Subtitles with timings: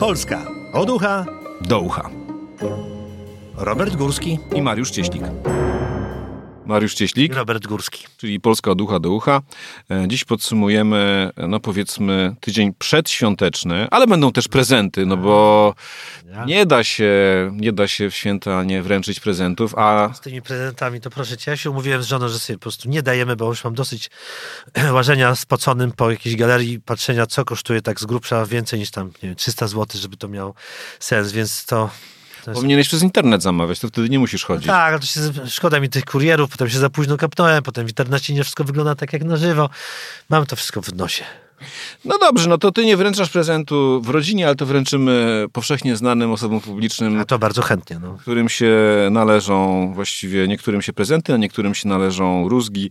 [0.00, 0.38] Polska
[0.72, 1.24] od ucha
[1.60, 2.10] do ucha.
[3.56, 5.22] Robert Górski I Mariusz Cieślik.
[6.68, 8.06] Mariusz Cieślik, Robert Górski.
[8.16, 9.42] czyli Polska od ucha do ucha.
[9.90, 15.74] E, Dziś podsumujemy, no powiedzmy, tydzień przedświąteczny, ale będą też prezenty, no bo
[16.46, 17.12] nie da się,
[17.52, 21.50] nie da się w święta nie wręczyć prezentów, a Z tymi prezentami to proszę cię,
[21.50, 24.10] ja się umówiłem z żoną, że sobie po prostu nie dajemy, bo już mam dosyć
[24.92, 29.28] łażenia spoconym po jakiejś galerii, patrzenia co kosztuje tak z grubsza więcej niż tam, nie
[29.28, 30.54] wiem, 300 zł, żeby to miało
[31.00, 31.90] sens, więc to...
[32.50, 32.58] jest...
[32.58, 34.66] powinieneś przez internet zamawiać, to wtedy nie musisz chodzić.
[34.66, 37.88] Tak, ale to się, szkoda mi tych kurierów, potem się za późno kapnąłem, potem w
[37.88, 39.70] internecie nie wszystko wygląda tak jak na żywo.
[40.28, 41.24] Mam to wszystko w nosie.
[42.04, 46.32] No dobrze, no to ty nie wręczasz prezentu w rodzinie, ale to wręczymy powszechnie znanym
[46.32, 48.16] osobom publicznym, A to bardzo chętnie, no.
[48.20, 48.74] którym się
[49.10, 52.90] należą właściwie, niektórym się prezenty, a niektórym się należą rózgi,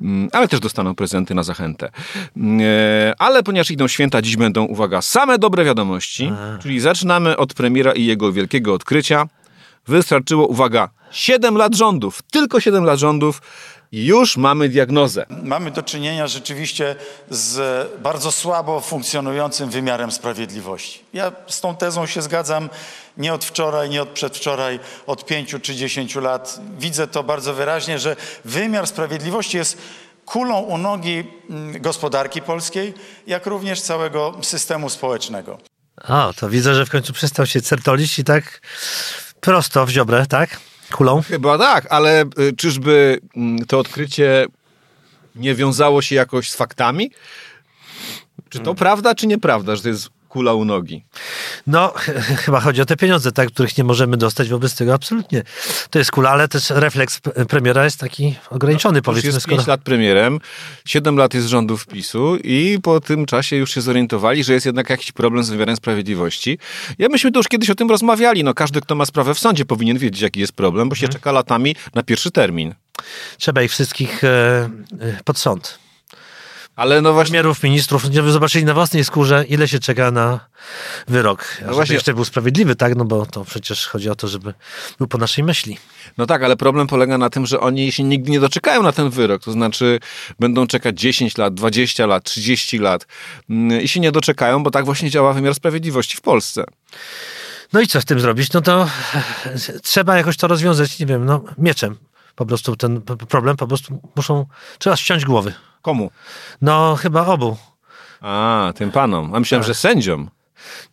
[0.00, 1.90] mm, ale też dostaną prezenty na zachętę.
[2.36, 7.54] Mm, e, Ale ponieważ idą święta, dziś będą, uwaga, same dobre wiadomości, czyli zaczynamy od
[7.54, 9.28] premiera i jego wielkiego odkrycia.
[9.86, 13.42] Wystarczyło, uwaga, 7 lat rządów, tylko 7 lat rządów
[13.92, 15.26] już mamy diagnozę.
[15.42, 16.96] Mamy do czynienia rzeczywiście
[17.30, 21.04] z bardzo słabo funkcjonującym wymiarem sprawiedliwości.
[21.12, 22.70] Ja z tą tezą się zgadzam
[23.16, 26.60] nie od wczoraj, nie od przedwczoraj, od pięciu czy dziesięciu lat.
[26.78, 29.78] Widzę to bardzo wyraźnie, że wymiar sprawiedliwości jest
[30.26, 32.94] kulą u nogi mm, gospodarki polskiej,
[33.26, 35.58] jak również całego systemu społecznego.
[36.08, 38.60] O, to widzę, że w końcu przestał się certolić i tak
[39.40, 40.60] prosto w ziobrę, tak?
[40.92, 41.22] Kulą.
[41.22, 44.46] Chyba tak, ale y, czyżby mm, to odkrycie
[45.34, 47.10] nie wiązało się jakoś z faktami?
[48.48, 51.04] Czy to prawda, czy nieprawda, że to jest kula u nogi?
[51.66, 51.92] No,
[52.44, 55.42] chyba chodzi o te pieniądze, tak, których nie możemy dostać wobec tego absolutnie.
[55.90, 59.30] To jest kula, ale też refleks premiera jest taki ograniczony, Już powiedzmy.
[59.30, 59.56] jest Skoro...
[59.56, 60.40] 5 lat premierem,
[60.84, 64.90] 7 lat jest rządów PiSu i po tym czasie już się zorientowali, że jest jednak
[64.90, 66.58] jakiś problem z wymiarem sprawiedliwości.
[66.98, 68.44] Ja myśmy to już kiedyś o tym rozmawiali.
[68.44, 71.32] No, każdy, kto ma sprawę w sądzie powinien wiedzieć, jaki jest problem, bo się czeka
[71.32, 72.74] latami na pierwszy termin.
[73.38, 74.28] Trzeba ich wszystkich e,
[75.00, 75.78] e, pod sąd.
[76.78, 77.30] Ale no właśnie...
[77.30, 80.40] Premierów, ministrów, żeby zobaczyli na własnej skórze, ile się czeka na
[81.08, 81.44] wyrok.
[81.56, 82.96] A żeby właśnie- jeszcze był sprawiedliwy, tak?
[82.96, 84.54] No bo to przecież chodzi o to, żeby
[84.98, 85.78] był po naszej myśli.
[86.18, 89.10] No tak, ale problem polega na tym, że oni się nigdy nie doczekają na ten
[89.10, 89.42] wyrok.
[89.42, 90.00] To znaczy
[90.40, 93.06] będą czekać 10 lat, 20 lat, 30 lat
[93.50, 96.64] mm, i się nie doczekają, bo tak właśnie działa wymiar sprawiedliwości w Polsce.
[97.72, 98.52] No i co z tym zrobić?
[98.52, 98.88] No to
[99.82, 101.96] trzeba jakoś to rozwiązać, nie wiem, no mieczem.
[102.34, 104.46] Po prostu ten problem po prostu muszą,
[104.78, 105.54] trzeba ściąć głowy.
[105.82, 106.10] Komu?
[106.62, 107.56] No chyba obu.
[108.20, 109.34] A, tym panom.
[109.34, 110.30] A myślałem, że sędziom.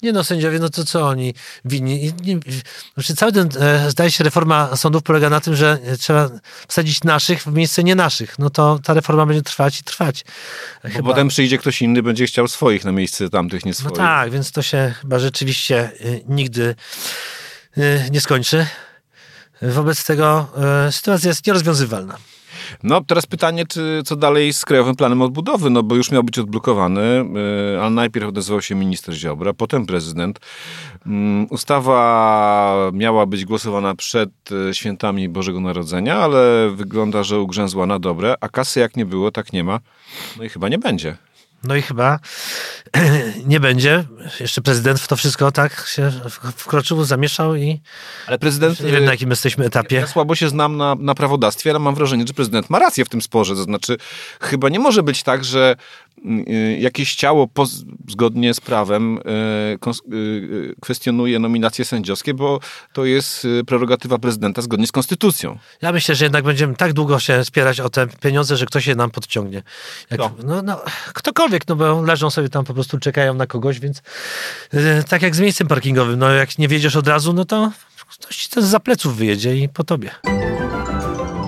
[0.01, 1.34] Nie no, sędziowie, no to co oni
[1.66, 2.13] winni?
[2.23, 2.40] Nie,
[2.94, 6.29] znaczy cały ten, e, zdaje się, reforma sądów polega na tym, że e, trzeba
[6.68, 8.40] wsadzić naszych w miejsce nie naszych.
[8.40, 10.25] No to ta reforma będzie trwać i trwać.
[10.97, 13.97] Bo potem przyjdzie ktoś inny, będzie chciał swoich na miejsce tamtych, nie No swoich.
[13.97, 16.75] tak, więc to się chyba rzeczywiście y, nigdy
[17.78, 18.67] y, nie skończy.
[19.62, 20.47] Wobec tego
[20.88, 22.17] y, sytuacja jest nierozwiązywalna.
[22.84, 26.40] No teraz pytanie, czy co dalej z Krajowym Planem Odbudowy, no bo już miał być
[26.40, 27.26] odblokowany,
[27.74, 30.40] yy, ale najpierw odezwał się minister Ziobra, potem prezydent.
[31.06, 31.12] Yy,
[31.50, 38.36] Ustawa miała być głosowana przed yy, świętami Bożego Narodzenia, ale wygląda, że ugrzęzła na dobre,
[38.42, 39.80] a kasy jak nie było, tak nie ma.
[40.38, 41.18] No i chyba nie będzie.
[41.68, 42.20] No i chyba
[43.46, 44.03] nie będzie.
[44.40, 46.12] Jeszcze prezydent w to wszystko tak się
[46.56, 47.81] wkroczył, zamieszał i
[48.28, 48.80] Ale prezydent...
[48.80, 49.96] nie wiem na jakim jesteśmy etapie.
[49.96, 53.09] Ja słabo się znam na, na prawodawstwie, ale mam wrażenie, że prezydent ma rację w
[53.09, 53.56] tym sporze.
[53.56, 53.98] To znaczy,
[54.42, 56.05] chyba nie może być tak, że y,
[56.80, 59.22] jakieś ciało poz, zgodnie z prawem y,
[60.14, 62.59] y, y, kwestionuje nominacje sędziowskie, bo
[62.94, 65.58] to jest y, prerogatywa prezydenta zgodnie z konstytucją.
[65.81, 68.96] Ja myślę, że jednak będziemy tak długo się spierać o te pieniądze, że ktoś je
[68.96, 69.64] nam podciągnie.
[70.12, 70.31] Jak, Kto?
[70.44, 70.81] no, no,
[71.14, 74.02] ktokolwiek, no bo leżą sobie tam po prostu, czekają na kogoś, więc
[74.74, 77.72] yy, tak jak z miejscem parkingowym, no jak nie wiedziesz od razu, no to
[78.09, 80.12] ktoś ci to za pleców wyjedzie i po tobie.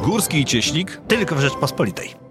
[0.03, 1.01] Górski i Cieślik.
[1.07, 2.26] Tylko w Rzeczpospolitej.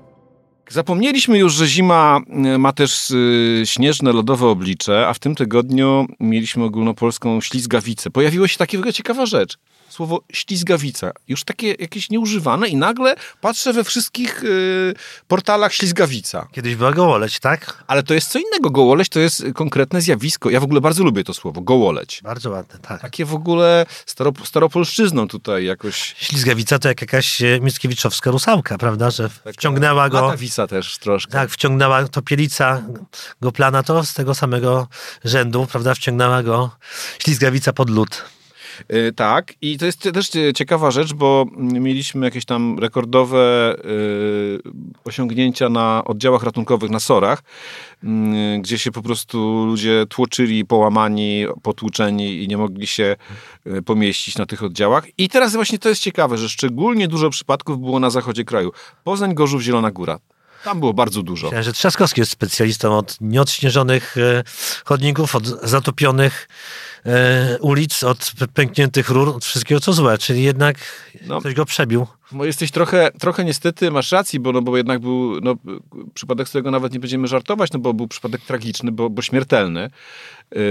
[0.71, 2.21] Zapomnieliśmy już, że zima
[2.54, 8.10] y, ma też y, śnieżne, lodowe oblicze, a w tym tygodniu mieliśmy ogólnopolską ślizgawicę.
[8.10, 9.59] Pojawiła się taka ciekawa rzecz.
[9.97, 11.10] Słowo ślizgawica.
[11.28, 14.95] Już takie jakieś nieużywane i nagle patrzę we wszystkich y,
[15.28, 16.48] portalach ślizgawica.
[16.53, 17.84] Kiedyś była gołoleć, tak?
[17.87, 18.71] Ale to jest co innego.
[18.71, 20.51] Gołoleć to jest konkretne zjawisko.
[20.51, 21.60] Ja w ogóle bardzo lubię to słowo.
[21.60, 22.21] Gołoleć.
[22.22, 23.01] Bardzo ładne, tak.
[23.01, 26.15] Takie w ogóle starop, staropolszczyzną tutaj jakoś.
[26.19, 30.21] Ślizgawica to jak jakaś e, Mickiewiczowska rusałka, prawda, że wciągnęła go...
[30.21, 31.33] Latawica też troszkę.
[31.33, 32.83] Tak, wciągnęła topielica
[33.41, 34.89] go plana, to z tego samego
[35.25, 36.71] rzędu, prawda, wciągnęła go
[37.19, 38.35] ślizgawica pod lód.
[38.92, 44.58] Y, tak, i to jest też ciekawa rzecz, bo mieliśmy jakieś tam rekordowe y,
[45.04, 47.42] osiągnięcia na oddziałach ratunkowych na Sorach,
[48.04, 48.06] y,
[48.60, 53.16] gdzie się po prostu ludzie tłoczyli, połamani, potłuczeni i nie mogli się
[53.86, 55.04] pomieścić na tych oddziałach.
[55.18, 58.72] I teraz właśnie to jest ciekawe, że szczególnie dużo przypadków było na zachodzie kraju.
[59.04, 60.18] Poznań, Gorzów, Zielona Góra.
[60.64, 61.46] Tam było bardzo dużo.
[61.46, 64.16] Myślałem, że Trzaskowski jest specjalistą od nieodśnieżonych
[64.84, 66.48] chodników, od zatopionych
[67.60, 70.76] ulic, od pękniętych rur, od wszystkiego co złe, czyli jednak
[71.26, 72.06] no, ktoś go przebił.
[72.32, 75.54] Bo jesteś trochę, trochę niestety, masz racji, bo, no, bo jednak był no,
[76.14, 79.80] przypadek, z którego nawet nie będziemy żartować, no bo był przypadek tragiczny, bo, bo śmiertelny
[79.80, 79.91] e,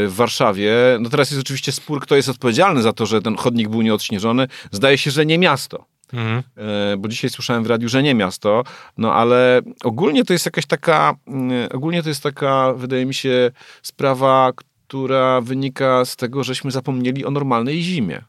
[0.08, 0.74] w Warszawie.
[1.00, 4.48] No teraz jest oczywiście spór, kto jest odpowiedzialny za to, że ten chodnik był nieodśnieżony.
[4.72, 5.86] Zdaje się, że nie miasto.
[6.14, 6.44] Mhm.
[6.58, 8.64] E, bo dzisiaj słyszałem w radiu, że nie miasto,
[8.98, 13.52] no ale ogólnie to jest jakaś taka, mm, ogólnie to jest taka, wydaje mi się,
[13.82, 14.52] sprawa,
[14.88, 18.22] która wynika z tego, żeśmy zapomnieli o normalnej zimie.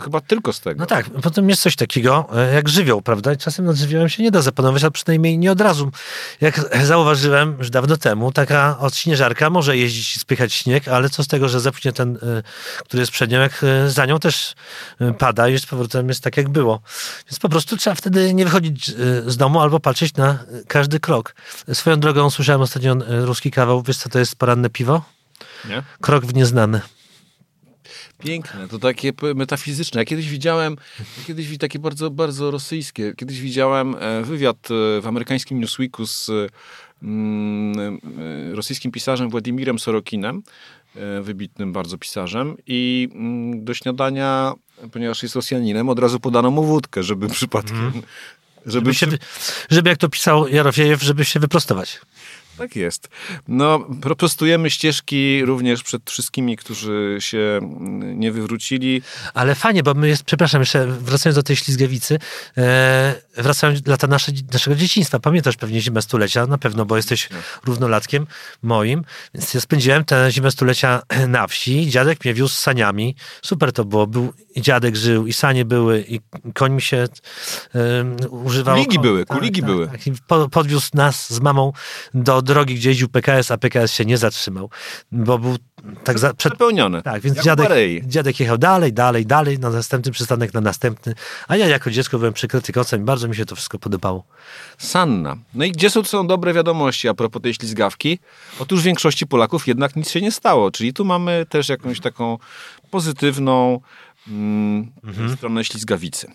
[0.00, 0.80] Chyba tylko z tego.
[0.80, 3.36] No tak, potem jest coś takiego e, jak żywioł, prawda?
[3.36, 5.90] czasem nad żywiołem się nie da zapanować, a przynajmniej nie od razu.
[6.40, 11.28] Jak zauważyłem już dawno temu, taka odśnieżarka może jeździć i spychać śnieg, ale co z
[11.28, 12.42] tego, że zepchnie ten, e,
[12.84, 14.54] który jest przed nią, jak e, za nią też
[15.18, 16.80] pada i z powrotem jest tak, jak było.
[17.30, 18.86] Więc po prostu trzeba wtedy nie wychodzić
[19.26, 20.38] z domu albo patrzeć na
[20.68, 21.34] każdy krok.
[21.72, 23.82] Swoją drogą słyszałem ostatnio ruski kawał.
[23.82, 25.02] Wiesz, co to jest poranne piwo?
[25.68, 25.82] Nie?
[26.00, 26.80] Krok w nieznane.
[28.18, 30.00] Piękne, to takie metafizyczne.
[30.00, 30.76] Ja kiedyś widziałem,
[31.26, 33.14] kiedyś takie bardzo, bardzo rosyjskie.
[33.16, 36.30] Kiedyś widziałem e, wywiad e, w amerykańskim Newsweeku z
[37.02, 37.98] mm,
[38.52, 40.42] e, rosyjskim pisarzem Władimirem Sorokinem,
[41.22, 44.52] wybitnym bardzo pisarzem i mm, do śniadania,
[44.92, 47.78] ponieważ jest Rosjaninem, od razu podano mu wódkę, żeby przypadkiem...
[47.78, 48.02] Mm.
[48.66, 49.06] Żeby, żeby, się,
[49.70, 52.00] żeby jak to pisał Jarofiejew, żeby się wyprostować.
[52.58, 53.08] Tak jest.
[53.48, 53.86] No,
[54.18, 57.60] prostujemy ścieżki również przed wszystkimi, którzy się
[58.00, 59.02] nie wywrócili.
[59.34, 62.18] Ale fajnie, bo my jest, przepraszam, jeszcze wracając do tej ślizgawicy,
[62.56, 65.18] e, wracają lata nasze, naszego dzieciństwa.
[65.18, 67.38] Pamiętasz pewnie zimę stulecia, na pewno, bo jesteś tak.
[67.64, 68.26] równolatkiem
[68.62, 69.04] moim.
[69.34, 71.90] Więc ja spędziłem tę zimę stulecia na wsi.
[71.90, 73.16] Dziadek mnie wiózł z saniami.
[73.42, 74.06] Super to było.
[74.06, 76.20] Był, i dziadek żył, i sanie były, i
[76.54, 76.96] koń mi się
[77.74, 78.78] e, używało.
[78.78, 79.86] Kuligi były, kuligi tak, były.
[79.86, 80.50] Tak, tak.
[80.50, 81.72] podwiózł nas z mamą
[82.14, 84.70] do drogi, gdzie jeździł PKS, a PKS się nie zatrzymał,
[85.12, 85.56] bo był
[86.04, 86.52] tak za, przed...
[86.52, 87.02] Przepełnione.
[87.02, 87.70] Tak, więc dziadek,
[88.06, 91.14] dziadek jechał dalej, dalej, dalej, na następny przystanek, na następny,
[91.48, 94.24] a ja jako dziecko byłem przykryty kocem i bardzo mi się to wszystko podobało.
[94.78, 95.36] Sanna.
[95.54, 98.18] No i gdzie są, dobre wiadomości a propos tej ślizgawki?
[98.58, 102.38] Otóż w większości Polaków jednak nic się nie stało, czyli tu mamy też jakąś taką
[102.90, 103.80] pozytywną
[104.28, 105.36] mm, mhm.
[105.36, 106.26] stronę ślizgawicy.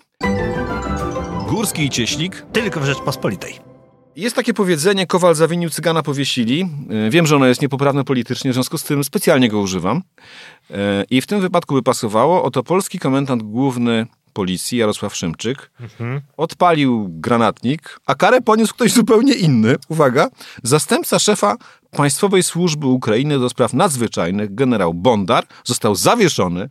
[1.49, 2.45] Górski i Cieślik.
[2.53, 3.66] Tylko w Rzeczpospolitej.
[4.17, 6.69] Jest takie powiedzenie, kowal zawinił, cygana powiesili.
[7.07, 10.01] E, wiem, że ono jest niepoprawne politycznie, w związku z tym specjalnie go używam.
[10.71, 12.43] E, I w tym wypadku by pasowało.
[12.43, 16.21] Oto polski komendant główny policji Jarosław Szymczyk mhm.
[16.37, 19.75] odpalił granatnik, a karę poniósł ktoś zupełnie inny.
[19.89, 20.27] Uwaga,
[20.63, 21.55] zastępca szefa
[21.91, 26.69] Państwowej Służby Ukrainy do Spraw Nadzwyczajnych, generał Bondar, został zawieszony.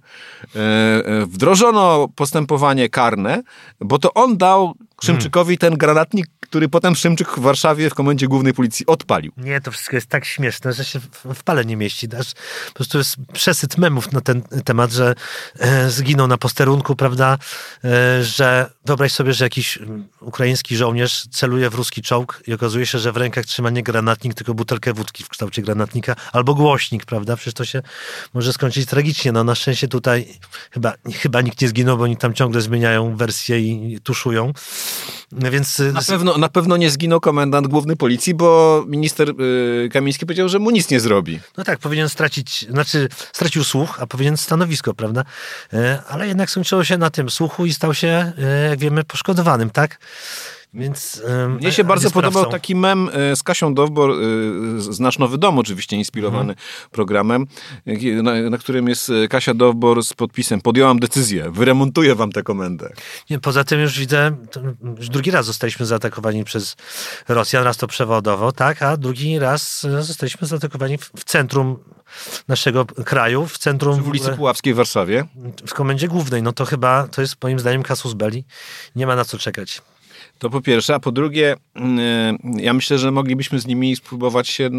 [0.57, 3.43] E, wdrożono postępowanie karne,
[3.81, 8.55] bo to on dał Szymczykowi ten granatnik, który potem Szymczyk w Warszawie w komendzie głównej
[8.55, 9.33] policji odpalił.
[9.37, 11.01] Nie, to wszystko jest tak śmieszne, że się
[11.35, 12.09] w pale nie mieści.
[12.09, 12.33] Dasz,
[12.67, 15.15] po prostu jest przesyt memów na ten temat, że
[15.59, 17.39] e, zginął na posterunku, prawda,
[17.85, 19.79] e, że wyobraź sobie, że jakiś
[20.21, 24.35] ukraiński żołnierz celuje w ruski czołg i okazuje się, że w rękach trzyma nie granatnik,
[24.35, 27.83] tylko butelkę wódki w kształcie granatnika, albo głośnik, prawda, przecież to się
[28.35, 29.33] może skończyć tragicznie.
[29.33, 30.29] No na szczęście tutaj
[30.71, 34.53] chyba, chyba nikt nie zginął, bo oni tam ciągle zmieniają wersję i tuszują.
[35.33, 35.79] Więc...
[35.79, 40.59] Na pewno, na pewno nie zginął komendant główny policji, bo minister yy, Kamiński powiedział, że
[40.59, 41.41] mu nic nie zrobi.
[41.57, 45.25] No tak, powinien stracić, znaczy stracił słuch, a powinien stanowisko, prawda?
[45.73, 49.71] Yy, ale jednak skończyło się na tym słuchu i stał się, yy, jak wiemy, poszkodowanym,
[49.71, 49.99] tak?
[50.75, 51.23] Więc,
[51.61, 54.15] Mnie się bardzo podobał taki mem e, z Kasią Dowbor, e,
[54.81, 56.59] z Nasz Nowy Dom oczywiście inspirowany mhm.
[56.91, 57.47] programem,
[58.23, 62.93] na, na, którym jest e, Kasia Dowbor z podpisem podjęłam decyzję, wyremontuję wam tę komendę.
[63.31, 64.37] Nie, poza tym już widzę,
[64.99, 66.77] już drugi raz zostaliśmy zaatakowani przez
[67.29, 71.77] Rosjan, raz to przewodowo, tak, a drugi raz zostaliśmy zaatakowani w, w centrum
[72.49, 74.03] naszego kraju, w centrum...
[74.03, 75.25] W ulicy Puławskiej w Warszawie.
[75.67, 78.45] W komendzie głównej, no to chyba, to jest moim zdaniem kasus belli.
[78.97, 79.83] Nie ma na co czekać.
[80.39, 84.71] To po pierwsze, a po drugie, mm, ja myślę, że moglibyśmy z nimi spróbować się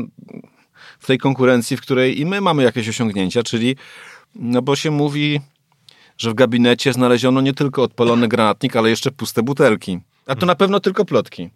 [0.99, 3.75] w tej konkurencji, w której i my mamy jakieś osiągnięcia, czyli,
[4.35, 5.41] no bo się mówi,
[6.17, 9.99] że w gabinecie znaleziono nie tylko odpalony granatnik, ale jeszcze puste butelki.
[10.27, 11.49] A to na pewno tylko plotki.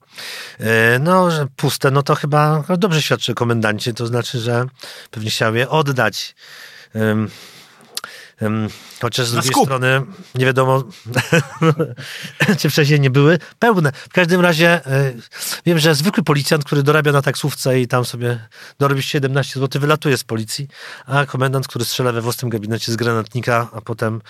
[0.59, 4.65] E, no, że puste, no to chyba dobrze świadczy komendancie, to znaczy, że
[5.11, 6.35] pewnie chciał je oddać
[9.01, 10.01] Chociaż z drugiej strony
[10.35, 10.83] nie wiadomo,
[12.59, 13.91] czy wcześniej nie były pełne.
[13.91, 15.13] W każdym razie e,
[15.65, 18.47] wiem, że zwykły policjant, który dorabia na taksówce i tam sobie
[18.79, 20.67] dorobi 17 zł, wylatuje z policji,
[21.05, 24.21] a komendant, który strzela we własnym gabinecie z granatnika, a potem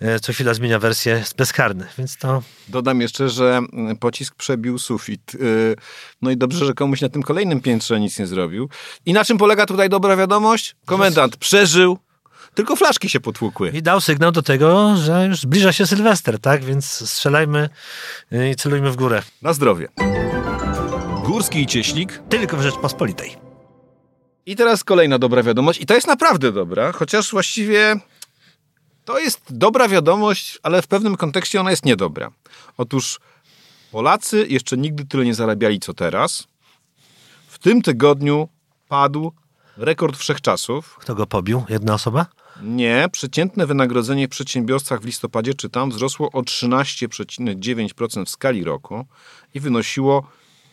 [0.00, 1.86] e, co chwila zmienia wersję, jest bezkarny.
[1.98, 5.32] Więc to Dodam jeszcze, że mm, pocisk przebił sufit.
[6.22, 8.68] No i dobrze, że komuś na tym kolejnym piętrze nic nie zrobił.
[9.06, 10.76] I na czym polega tutaj dobra wiadomość?
[10.84, 11.98] Komendant przeżył,
[12.54, 13.70] tylko flaszki się potłukły.
[13.70, 16.64] i dał sygnał do tego, że już zbliża się Sylwester, tak?
[16.64, 17.68] Więc strzelajmy
[18.32, 19.22] e, i celujmy w górę.
[19.42, 19.88] Na zdrowie.
[21.24, 22.22] Górski i Cieślik.
[22.28, 23.36] Tylko w Rzeczpospolitej.
[24.46, 25.80] I teraz kolejna dobra wiadomość.
[25.80, 27.96] I to jest naprawdę dobra, chociaż właściwie
[29.04, 32.30] to jest dobra wiadomość, ale w pewnym kontekście ona jest niedobra.
[32.78, 33.20] Otóż
[33.92, 36.46] Polacy jeszcze nigdy tyle nie zarabiali co teraz.
[37.46, 38.48] W tym tygodniu
[38.88, 39.32] padł
[39.76, 40.96] rekord wszechczasów.
[41.00, 41.64] Kto go pobił?
[41.68, 42.26] Jedna osoba?
[42.62, 49.06] Nie, przeciętne wynagrodzenie w przedsiębiorstwach w listopadzie, czytam, wzrosło o 13,9% w skali roku
[49.54, 50.26] i wynosiło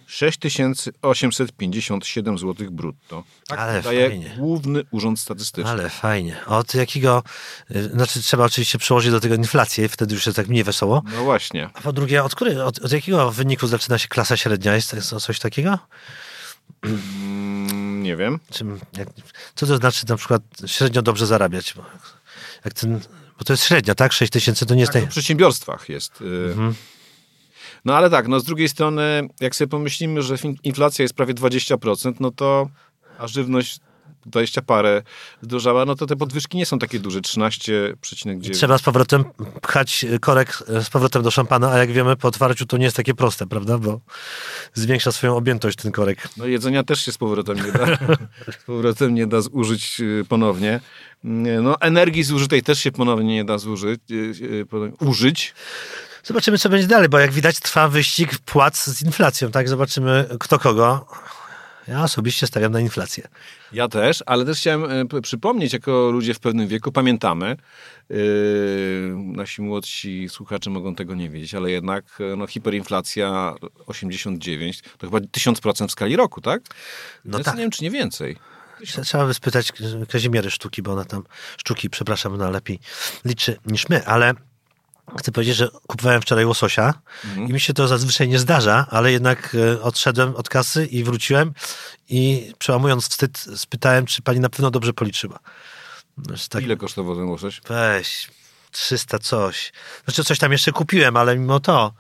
[0.10, 3.24] 6857 zł brutto.
[3.48, 4.36] Tak Ale daje fajnie.
[4.38, 5.72] Główny Urząd Statystyczny.
[5.72, 6.38] Ale fajnie.
[6.46, 7.24] Od jakiego,
[7.72, 11.04] y, znaczy trzeba oczywiście przełożyć do tego inflację, wtedy już jest tak mniej wesoło.
[11.16, 11.70] No właśnie.
[11.74, 14.76] A po drugie, od, który, od, od jakiego wyniku zaczyna się klasa średnia?
[14.76, 15.80] Jest to coś takiego?
[16.84, 18.40] Mm, nie wiem.
[18.52, 19.08] Czym, jak,
[19.56, 21.74] co to znaczy na przykład średnio dobrze zarabiać?
[21.78, 21.86] Bo,
[22.66, 23.00] jak ten,
[23.40, 24.14] bo to jest średnia, tak?
[24.14, 24.94] 6 tysięcy to nie jest...
[24.94, 26.22] Tak, tej- w przedsiębiorstwach jest.
[26.22, 26.56] y.
[27.86, 32.14] No ale tak, no z drugiej strony, jak sobie pomyślimy, że inflacja jest prawie 20%,
[32.20, 32.70] no to
[33.18, 33.80] a żywność
[34.26, 35.04] 20 parę
[35.42, 38.54] zdrożała, no to te podwyżki nie są takie duże, 13,9.
[38.54, 39.24] Trzeba z powrotem
[39.62, 42.98] pchać korek e, z powrotem do szampana, a jak wiemy, po otwarciu to nie jest
[42.98, 43.78] takie proste, prawda?
[43.78, 44.00] Bo
[44.74, 46.30] zwiększa swoją objętość ten korek.
[46.38, 47.86] No jedzenia też się z powrotem nie da,
[48.60, 50.80] z powrotem nie da zużyć y, ponownie.
[51.24, 54.02] Nie, No energii zużytej też się ponownie nie da zużyć,
[54.70, 55.54] ponownie użyć.
[56.24, 59.70] Zobaczymy, co będzie dalej, bo jak widać, trwa wyścig płac z inflacją, tak?
[59.70, 61.08] Zobaczymy, kto kogo.
[61.90, 63.28] Ja osobiście stawiam na inflację.
[63.72, 67.56] Ja też, ale też chciałem e, przypomnieć, jako ludzie w pewnym wieku, pamiętamy,
[68.10, 68.18] yy,
[69.16, 73.56] nasi młodsi słuchacze mogą tego nie wiedzieć, ale jednak e, no, hiperinflacja
[73.86, 76.62] 89 to chyba 1000% w skali roku, tak?
[77.26, 77.56] No Ja tak.
[77.56, 78.36] Nie wiem, czy nie więcej.
[79.04, 79.72] Trzeba by spytać
[80.10, 81.24] Kazimiery Sztuki, bo ona tam,
[81.58, 82.80] Sztuki, przepraszam, ona lepiej
[83.26, 84.34] liczy niż my, ale
[85.18, 86.94] chcę powiedzieć, że kupowałem wczoraj łososia
[87.48, 91.54] i mi się to zazwyczaj nie zdarza, ale jednak e, odszedłem od kasy i wróciłem
[92.10, 95.40] i przełamując wstyd spytałem, czy pani na pewno dobrze policzyła.
[96.34, 97.62] Że tak, Ile kosztował ten łosoś?
[97.68, 98.28] Weź,
[98.72, 99.74] 300 coś.
[100.06, 101.94] Znaczy coś tam jeszcze kupiłem, ale mimo to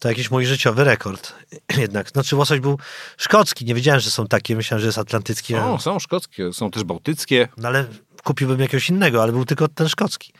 [0.00, 1.32] to jakiś mój życiowy rekord.
[1.76, 2.78] Jednak, znaczy łosoś był
[3.16, 5.54] szkocki, nie wiedziałem, że są takie, myślałem, że jest atlantycki.
[5.54, 7.48] O, są szkockie, są też bałtyckie.
[7.56, 7.86] No ale
[8.24, 10.32] kupiłbym jakiegoś innego, ale był tylko ten szkocki.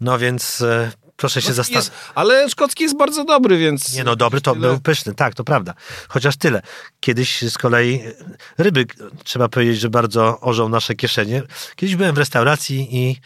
[0.00, 1.92] No więc e, proszę się Szkocki zastanowić.
[2.14, 3.94] ale szkocki jest bardzo dobry, więc...
[3.94, 5.74] Nie no, dobry to tyle- był pyszny, tak, to prawda.
[6.08, 6.62] Chociaż tyle.
[7.00, 8.12] Kiedyś z kolei e,
[8.58, 8.86] ryby,
[9.24, 11.42] trzeba powiedzieć, że bardzo orzą nasze kieszenie.
[11.76, 13.20] Kiedyś byłem w restauracji i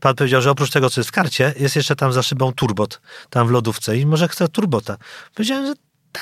[0.00, 3.00] pan powiedział, że oprócz tego, co jest w karcie, jest jeszcze tam za szybą turbot,
[3.30, 4.96] tam w lodówce i może chce turbota.
[5.34, 5.74] Powiedziałem, że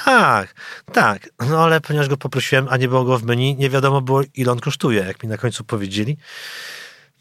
[0.04, 0.54] tak,
[0.92, 1.28] tak.
[1.48, 4.52] No ale ponieważ go poprosiłem, a nie było go w menu, nie wiadomo było, ile
[4.52, 6.16] on kosztuje, jak mi na końcu powiedzieli.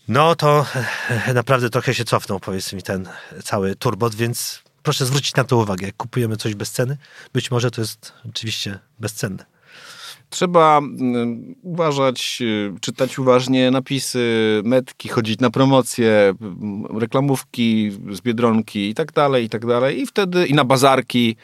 [0.07, 0.65] No to
[1.33, 3.09] naprawdę trochę się cofnął, powiedzmy ten
[3.43, 5.85] cały turbot, więc proszę zwrócić na to uwagę.
[5.85, 6.97] Jak kupujemy coś bez ceny,
[7.33, 9.54] być może to jest oczywiście bezcenne.
[10.29, 14.19] Trzeba mm, uważać, y, czytać uważnie napisy,
[14.65, 20.01] metki, chodzić na promocje, mm, reklamówki z Biedronki i tak dalej, i tak dalej.
[20.01, 21.35] I wtedy, i na bazarki.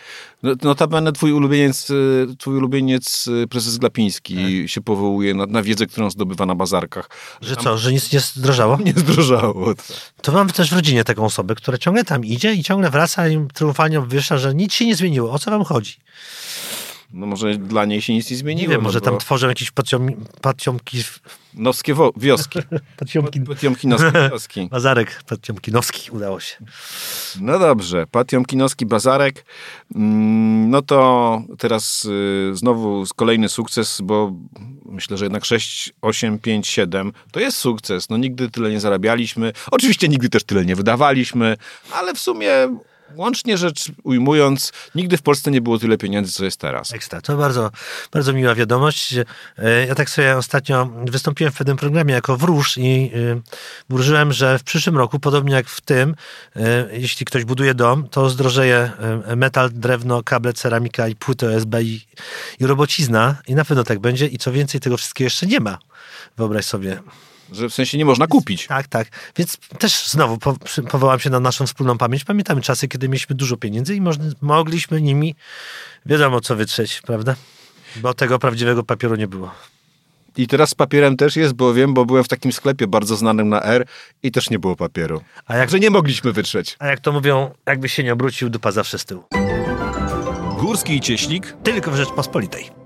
[0.43, 5.88] No- Notabene twój ulubieniec, y, twój ulubieniec y, prezes Glapiński się powołuje na, na wiedzę,
[5.88, 7.09] którą zdobywa na bazarkach.
[7.41, 8.77] Że co, że nic nie zdrożało?
[8.85, 9.73] Nie zdrożało.
[10.21, 13.47] To mam też w rodzinie taką osobę, która ciągle tam idzie i ciągle wraca i
[13.53, 15.31] triumfalnie obwieszcza, że nic się nie zmieniło.
[15.31, 15.93] O co wam chodzi?
[17.13, 18.72] No może dla niej się nic nie Nie zmieniło.
[18.72, 20.08] wiem, może no tam bo tworzą jakieś patiom,
[20.41, 21.03] patiomki,
[21.53, 22.60] Nowskie wo- wioski.
[23.00, 24.68] patiomki, Potiomkinowskie wioski.
[24.72, 26.56] Bazarek patiomkinowski udało się.
[27.41, 29.46] No dobrze, Patiomkinowski Bazarek.
[29.96, 34.34] Mm, No to teraz y, znowu kolejny sukces, bo
[34.86, 38.10] myślę, że jednak 6, 8, 5, 7 to jest sukces.
[38.10, 39.53] No nigdy tyle nie zarabialiśmy.
[39.72, 41.58] Oczywiście nigdy też tyle nie wydawaliśmy,
[41.94, 42.51] ale w sumie
[43.15, 46.94] łącznie rzecz ujmując, nigdy w Polsce nie było tyle pieniędzy, co jest teraz.
[46.94, 47.22] Ekstra.
[47.22, 47.72] To bardzo,
[48.12, 49.13] bardzo miła wiadomość.
[49.13, 49.25] E,
[49.88, 53.41] Ja tak sobie ostatnio wystąpiłem w pewnym programie jako wróż i y,
[53.89, 56.15] wróżyłem, że w przyszłym roku, podobnie jak w tym,
[56.56, 58.91] e, jeśli ktoś buduje dom, to zdrożeje
[59.25, 62.01] e, metal, drewno, kable, ceramika i płyty OSB i,
[62.60, 65.77] i robocizna i na pewno tak będzie i co więcej, tego wszystkiego jeszcze nie ma.
[66.38, 67.01] Wyobraź sobie.
[67.51, 68.67] Że w sensie nie można kupić.
[68.67, 69.08] Tak, tak.
[69.38, 70.55] Więc też znowu po,
[70.89, 72.24] powołam się na naszą wspólną pamięć.
[72.24, 75.36] Pamiętamy czasy, kiedy mieliśmy dużo pieniędzy i można, mogliśmy nimi
[76.05, 77.36] wiadomo co wytrzeć, prawda?
[77.96, 79.51] Bo tego prawdziwego papieru nie było.
[80.38, 83.50] I teraz z papierem też jest, bo wiem, bo byłem w takim sklepie bardzo znanym
[83.50, 83.86] na R
[84.24, 85.22] i też nie było papieru.
[85.46, 86.75] A jak, Także nie mogliśmy wytrzeć.
[86.79, 89.24] a jak to mówią, jakby się nie obrócił, dupa zawsze z tyłu.
[90.60, 91.53] Górski i Cieślik.
[91.63, 92.80] Tylko w Rzeczpospolitej.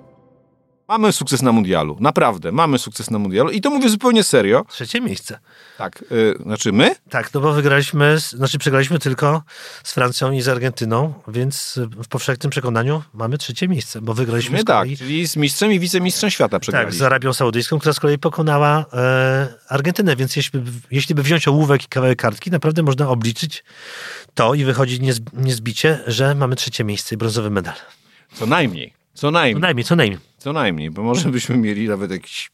[0.87, 1.97] Mamy sukces na mundialu.
[1.99, 3.49] Naprawdę, mamy sukces na mundialu.
[3.49, 4.65] I to mówię zupełnie serio.
[4.69, 5.39] Trzecie miejsce.
[5.77, 6.95] Tak, y, znaczy my?
[7.09, 9.43] Tak, no bo wygraliśmy, znaczy przegraliśmy tylko
[9.83, 14.61] z Francją i z Argentyną, więc w powszechnym przekonaniu mamy trzecie miejsce, bo wygraliśmy My
[14.61, 16.99] z tak, kolei czyli z mistrzem i wicemistrzem świata tak, przegraliśmy.
[16.99, 20.61] z Arabią Saudyjską, która z kolei pokonała e, Argentynę, więc jeśli,
[20.91, 23.63] jeśli by wziąć ołówek i kawałek kartki, naprawdę można obliczyć
[24.33, 27.75] to i wychodzi niez, niezbicie, że mamy trzecie miejsce i brązowy medal.
[28.33, 29.04] Co najmniej.
[29.15, 29.61] Co Co najmniej.
[29.61, 30.19] najmniej, co najmniej.
[30.37, 32.51] Co najmniej, bo może byśmy mieli nawet jakiś,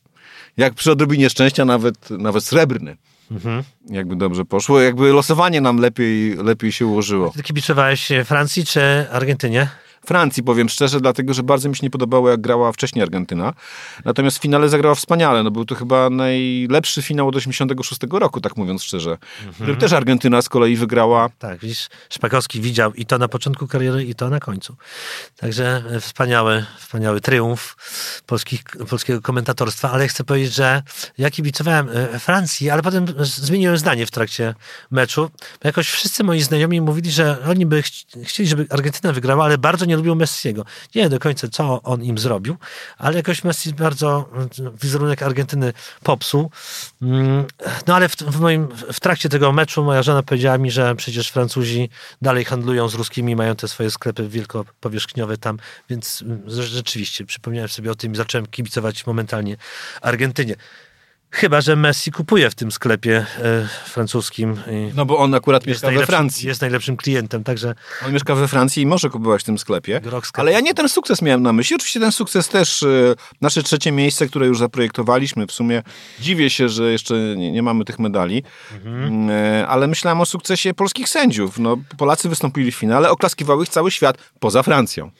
[0.58, 2.98] jak przy odrobinie szczęścia, nawet, nawet srebrny.
[3.32, 3.64] Mhm.
[3.90, 7.32] Jakby dobrze poszło, jakby losowanie nam lepiej, lepiej się ułożyło.
[7.36, 9.68] Ty kibicowałeś Francji czy Argentynie?
[10.06, 13.54] Francji, powiem szczerze, dlatego, że bardzo mi się nie podobało, jak grała wcześniej Argentyna.
[14.06, 15.44] Natomiast w finale zagrała wspaniale.
[15.44, 19.18] No, był to chyba najlepszy finał od 86 roku, tak mówiąc szczerze.
[19.54, 21.30] Którym też Argentyna z kolei wygrała.
[21.40, 24.76] Tak, widzisz, Szpakowski widział i to na początku kariery, i to na końcu.
[25.38, 27.76] Także e, wspaniały, wspaniały triumf
[28.26, 30.84] polskich, polskiego komentatorstwa, ale chcę powiedzieć, że
[31.18, 34.56] ja kibicowałem e, Francji, ale potem zmieniłem zdanie w trakcie
[34.92, 35.30] meczu.
[35.64, 39.86] Jakoś wszyscy moi znajomi mówili, że oni by chci- chcieli, żeby Argentyna wygrała, ale bardzo
[39.86, 40.66] nie lubią Messiego.
[40.96, 42.58] Nie do końca, co on im zrobił,
[42.98, 44.50] ale jakoś Messi bardzo mm,
[44.82, 46.52] wizerunek Argentyny popsuł.
[47.02, 47.46] Mm,
[47.88, 51.30] No ale w, w, moim, w trakcie tego meczu moja żona powiedziała mi, że przecież
[51.30, 51.90] Francuzi
[52.22, 55.58] dalej handlują z ruskimi, mają te swoje sklepy wielkopowierzchniowe tam,
[55.90, 59.58] więc mm, rzeczywiście przypomniałem sobie o tym i zacząłem kibicować momentalnie
[60.02, 60.56] Argentynie.
[61.32, 64.62] Chyba, że Messi kupuje w tym sklepie e, francuskim.
[64.96, 66.48] No bo on akurat mieszka we Francji.
[66.48, 70.02] jest najlepszym klientem, także On mieszka we Francji i może kupować w tym sklepie.
[70.34, 71.76] Ale ja nie ten sukces miałem na myśli.
[71.76, 72.88] Oczywiście ten sukces też, e,
[73.42, 75.48] nasze trzecie miejsce, które już zaprojektowaliśmy.
[75.48, 75.84] W sumie
[76.20, 78.44] dziwię się, że jeszcze nie, nie mamy tych medali.
[78.86, 79.30] Mhm.
[79.30, 81.60] E, Ale myślałem o sukcesie polskich sędziów.
[81.60, 85.12] No, Polacy wystąpili w finale, oklaskiwał ich cały świat, poza Francją.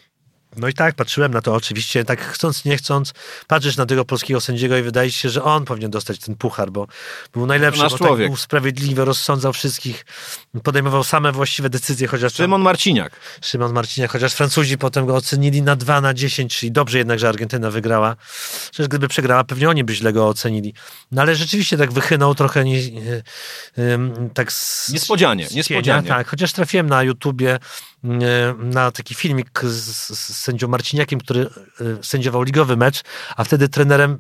[0.56, 3.14] No i tak, patrzyłem na to oczywiście, tak chcąc, nie chcąc,
[3.48, 6.88] patrzysz na tego polskiego sędziego i wydaje się, że on powinien dostać ten puchar, bo
[7.34, 8.28] był najlepszy, nasz bo tak człowiek.
[8.28, 10.06] był sprawiedliwy, rozsądzał wszystkich,
[10.64, 13.12] podejmował same właściwe decyzje, chociaż tam- Szymon Marciniak.
[13.42, 17.30] Szymon Marciniak, chociaż Francuzi potem go ocenili na 2 na 10, czyli dobrze jednak, że
[17.30, 18.16] Argentyna wygrała.
[18.72, 20.74] Przecież gdyby przegrała, pewnie oni by źle go ocenili.
[21.12, 22.80] No ale rzeczywiście tak wychynął trochę nie,
[24.34, 26.08] tak z, Niespodzianie, z cienia, niespodzianie.
[26.10, 27.60] Tak, chociaż trafiłem na YouTubie
[28.58, 31.50] na taki filmik z, z sędzią Marciniakiem, który e,
[32.04, 33.02] sędziował ligowy mecz,
[33.38, 34.18] a wtedy trenerem e,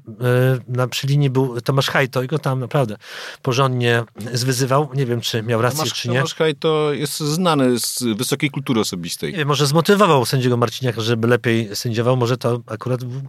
[0.68, 2.96] na przy linii był Tomasz Hajto i go tam naprawdę
[3.42, 4.90] porządnie zwyzywał.
[4.94, 6.16] Nie wiem, czy miał rację, Tomasz, czy nie.
[6.16, 9.34] Tomasz Haj to jest znany z wysokiej kultury osobistej.
[9.34, 12.18] Nie może zmotywował sędziego Marciniaka, żeby lepiej sędziował.
[12.18, 13.22] Może to akurat był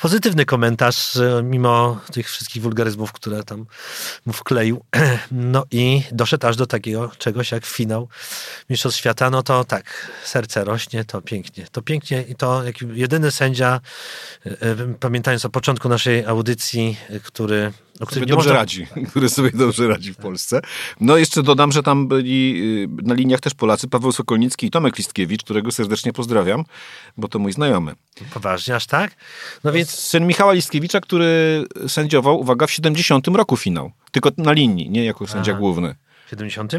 [0.00, 3.66] pozytywny komentarz, mimo tych wszystkich wulgaryzmów, które tam
[4.26, 4.84] mu wkleił.
[5.30, 8.08] No i doszedł aż do takiego czegoś jak finał
[8.70, 9.30] Mistrzostw Świata.
[9.30, 9.85] No to tak,
[10.24, 11.66] serce rośnie, to pięknie.
[11.72, 13.80] To pięknie i to jak jedyny sędzia,
[14.46, 17.72] e, e, pamiętając o początku naszej audycji, e, który...
[18.00, 20.60] O nie dobrze można- radzi, który sobie dobrze radzi w Polsce.
[21.00, 25.42] No jeszcze dodam, że tam byli na liniach też Polacy, Paweł Sokolnicki i Tomek Listkiewicz,
[25.42, 26.64] którego serdecznie pozdrawiam,
[27.16, 27.94] bo to mój znajomy.
[28.34, 29.16] Poważnie, aż tak?
[29.64, 33.92] No więc Syn Michała Listkiewicza, który sędziował, uwaga, w 70 roku finał.
[34.12, 35.60] Tylko na linii, nie jako sędzia Aha.
[35.60, 35.94] główny.
[36.26, 36.72] w 70?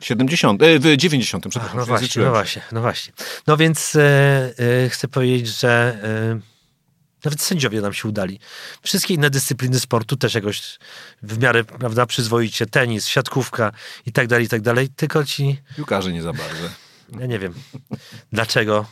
[0.00, 1.78] 70, e, w 90, przepraszam.
[1.78, 3.12] No właśnie, no właśnie, no właśnie.
[3.46, 4.54] No więc e,
[4.84, 6.54] e, chcę powiedzieć, że e,
[7.24, 8.40] nawet sędziowie nam się udali.
[8.82, 10.78] Wszystkie inne dyscypliny sportu też jakoś
[11.22, 12.66] w miarę, prawda, przyzwoicie.
[12.66, 13.72] Tenis, siatkówka
[14.06, 14.88] i tak dalej, i tak dalej.
[14.88, 16.64] Tylko ci, Piłkarze nie za bardzo.
[17.20, 17.54] ja nie wiem,
[18.32, 18.86] dlaczego.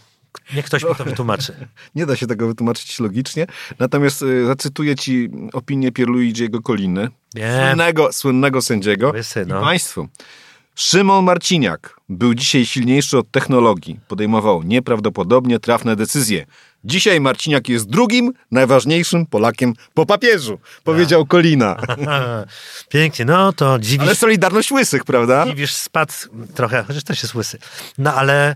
[0.55, 1.55] Niech ktoś mi to wytłumaczy.
[1.95, 3.47] Nie da się tego wytłumaczyć logicznie.
[3.79, 9.11] Natomiast y, zacytuję ci opinię Pierluigiego Koliny, słynnego, słynnego sędziego.
[9.11, 9.61] Łysy, no.
[9.61, 10.09] I Państwu.
[10.75, 14.01] Szymon Marciniak był dzisiaj silniejszy od technologii.
[14.09, 16.47] Podejmował nieprawdopodobnie trafne decyzje.
[16.85, 21.77] Dzisiaj Marciniak jest drugim najważniejszym Polakiem po papieżu, powiedział Kolina.
[22.89, 25.47] Pięknie, no to dziwisz, Ale Solidarność Łysych, prawda?
[25.47, 26.13] dziwisz spadł
[26.55, 27.59] trochę, chociaż też jest łysy.
[27.99, 28.55] No ale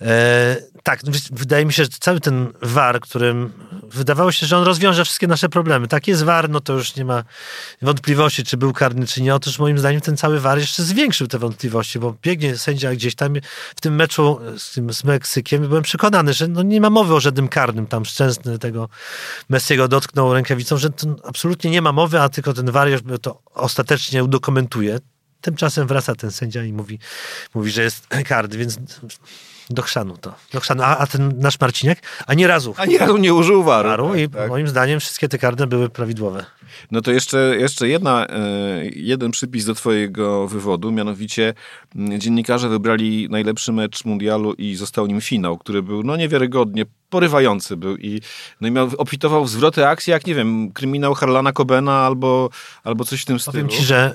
[0.00, 4.64] e, tak, no, wydaje mi się, że cały ten war, którym wydawało się, że on
[4.64, 5.88] rozwiąże wszystkie nasze problemy.
[5.88, 7.24] Tak jest war, no to już nie ma
[7.82, 9.34] wątpliwości, czy był karny, czy nie.
[9.34, 13.34] Otóż moim zdaniem ten cały war jeszcze zwiększył te wątpliwości, bo biegnie sędzia gdzieś tam
[13.76, 17.20] w tym meczu z, tym, z Meksykiem byłem przekonany, że no nie ma mowy o
[17.20, 17.86] żadnym karnym.
[17.86, 18.88] Tam Szczęsny tego
[19.48, 20.88] Messiego dotknął rękawicą, że
[21.24, 22.88] absolutnie nie ma mowy, a tylko ten war
[23.22, 24.98] to ostatecznie udokumentuje.
[25.40, 26.98] Tymczasem wraca ten sędzia i mówi,
[27.54, 28.78] mówi że jest karny, więc
[29.70, 30.34] do chrzanu to.
[30.52, 30.82] Do chrzanu.
[30.82, 31.98] A, a ten nasz Marciniak?
[32.26, 32.74] Ani razu.
[32.76, 33.88] Ani razu nie użył waru.
[33.88, 34.48] waru tak, I tak.
[34.48, 36.46] moim zdaniem wszystkie te karne były prawidłowe.
[36.90, 38.36] No to jeszcze, jeszcze jedna, e,
[38.84, 41.54] jeden przypis do twojego wywodu, mianowicie
[41.96, 47.76] mm, dziennikarze wybrali najlepszy mecz mundialu i został nim finał, który był no niewiarygodnie porywający
[47.76, 48.20] był i,
[48.60, 52.50] no i miał, obfitował w zwroty akcji, jak nie wiem, kryminał Harlana Cobena albo,
[52.84, 53.52] albo coś w tym stylu.
[53.52, 54.14] Powiem ci, że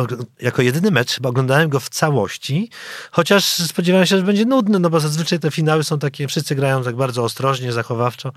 [0.00, 2.70] y, jako jedyny mecz chyba oglądałem go w całości,
[3.10, 6.84] chociaż spodziewałem się, że będzie nudny, no bo zazwyczaj te finały są takie, wszyscy grają
[6.84, 8.32] tak bardzo ostrożnie, zachowawczo,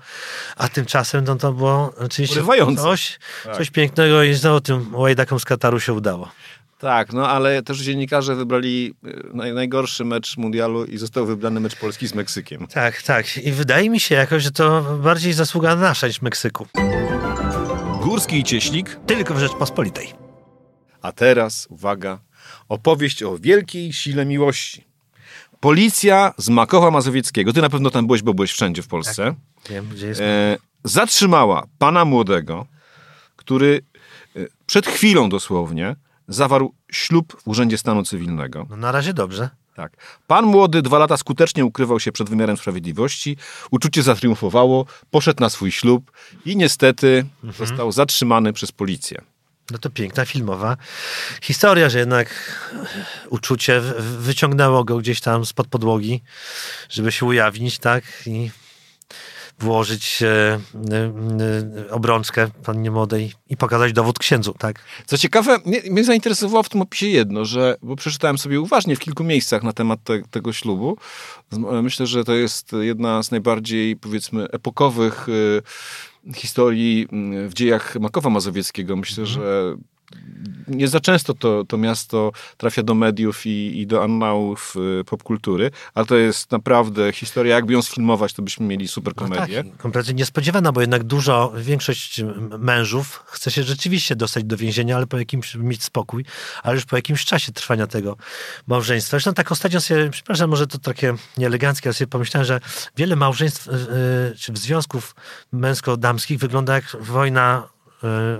[0.56, 2.42] a tymczasem no, to było oczywiście
[2.76, 3.56] coś, tak.
[3.56, 6.30] coś pięknego i znowu tym łajdakom z Kataru się udało.
[6.78, 12.08] Tak, no ale też dziennikarze wybrali y, najgorszy mecz mundialu i został wybrany mecz Polski
[12.08, 12.66] z Meksykiem.
[12.66, 13.36] Tak, tak.
[13.36, 16.66] I wydaje mi się jakoś, że to bardziej zasługa nasza niż Meksyku.
[18.02, 19.00] Górski i Cieślik.
[19.06, 20.12] Tylko w Rzeczpospolitej.
[21.02, 22.18] A teraz, uwaga,
[22.68, 24.84] opowieść o wielkiej sile miłości.
[25.60, 29.34] Policja z Makowa Mazowieckiego, ty na pewno tam byłeś, bo byłeś wszędzie w Polsce.
[29.62, 30.20] Tak, wiem, gdzie jest.
[30.20, 32.66] E, zatrzymała pana młodego,
[33.36, 33.82] który
[34.36, 35.96] e, przed chwilą dosłownie
[36.28, 38.66] zawarł ślub w Urzędzie Stanu Cywilnego.
[38.70, 39.50] No na razie dobrze.
[39.74, 39.92] Tak.
[40.26, 43.36] Pan młody dwa lata skutecznie ukrywał się przed wymiarem sprawiedliwości,
[43.70, 46.12] uczucie zatriumfowało, poszedł na swój ślub
[46.44, 47.66] i niestety mhm.
[47.66, 49.22] został zatrzymany przez policję.
[49.70, 50.76] No to piękna filmowa
[51.42, 52.28] historia, że jednak
[53.28, 56.22] uczucie wyciągnęło go gdzieś tam spod podłogi,
[56.88, 58.04] żeby się ujawnić, tak?
[58.26, 58.50] I
[59.60, 60.58] włożyć e,
[61.86, 64.84] e, obrączkę pannie młodej i pokazać dowód księdzu, tak?
[65.06, 68.98] Co ciekawe, mnie, mnie zainteresowało w tym opisie jedno, że, bo przeczytałem sobie uważnie w
[68.98, 70.96] kilku miejscach na temat te, tego ślubu.
[71.82, 75.62] Myślę, że to jest jedna z najbardziej, powiedzmy, epokowych y,
[76.34, 77.08] historii
[77.48, 78.96] w dziejach Makowa Mazowieckiego.
[78.96, 79.42] Myślę, mhm.
[79.42, 79.76] że
[80.68, 85.70] nie za często to, to miasto trafia do mediów i, i do annałów y, popkultury,
[85.94, 89.62] ale to jest naprawdę historia, jakby ją sfilmować, to byśmy mieli super komedię.
[89.62, 92.20] No tak, kompletnie niespodziewana, bo jednak dużo, większość
[92.58, 96.24] mężów chce się rzeczywiście dostać do więzienia, ale po jakimś, mieć spokój,
[96.62, 98.16] ale już po jakimś czasie trwania tego
[98.66, 99.10] małżeństwa.
[99.10, 102.60] Zresztą tak ostatnio sobie, przepraszam, może to takie nieeleganckie, ale sobie pomyślałem, że
[102.96, 103.74] wiele małżeństw, yy,
[104.38, 105.14] czy związków
[105.52, 107.68] męsko-damskich wygląda jak wojna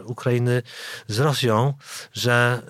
[0.05, 0.63] Ukrainy
[1.09, 1.75] z Rosją,
[2.13, 2.63] że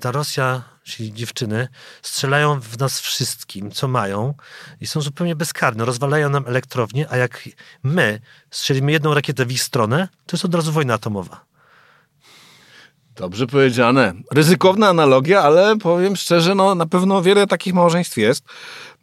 [0.00, 1.68] ta Rosja, czyli dziewczyny,
[2.02, 4.34] strzelają w nas wszystkim, co mają
[4.80, 5.84] i są zupełnie bezkarne.
[5.84, 7.48] Rozwalają nam elektrownię, a jak
[7.82, 11.44] my strzelimy jedną rakietę w ich stronę, to jest od razu wojna atomowa.
[13.16, 14.12] Dobrze powiedziane.
[14.32, 18.44] Ryzykowna analogia, ale powiem szczerze, no na pewno wiele takich małżeństw jest.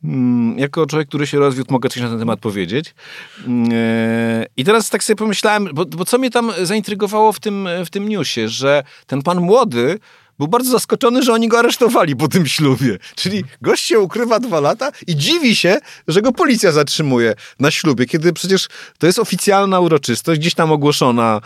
[0.03, 2.95] Mm, jako człowiek, który się rozwiódł, mogę coś na ten temat powiedzieć.
[3.47, 7.69] Mm, e, I teraz tak sobie pomyślałem, bo, bo co mnie tam zaintrygowało w tym,
[7.85, 9.99] w tym newsie, że ten pan młody
[10.37, 12.97] był bardzo zaskoczony, że oni go aresztowali po tym ślubie.
[13.15, 18.05] Czyli gość się ukrywa dwa lata i dziwi się, że go policja zatrzymuje na ślubie,
[18.05, 18.67] kiedy przecież
[18.97, 21.41] to jest oficjalna uroczystość, gdzieś tam ogłoszona.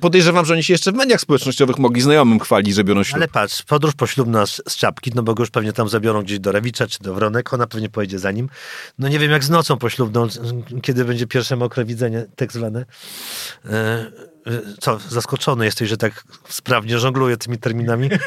[0.00, 3.16] Podejrzewam, że oni się jeszcze w mediach społecznościowych mogli znajomym chwalić, że biorą ślub.
[3.16, 6.38] Ale patrz, podróż poślubna z, z czapki, no bo go już pewnie tam zabiorą gdzieś
[6.38, 8.48] do Rewicza czy do Wronek, ona pewnie pojedzie za nim.
[8.98, 10.28] No nie wiem jak z nocą poślubną,
[10.82, 12.84] kiedy będzie pierwsze mokre widzenie, tak zwane.
[13.64, 14.35] Yy
[14.80, 18.10] co, zaskoczony jesteś, że tak sprawnie żongluję tymi terminami?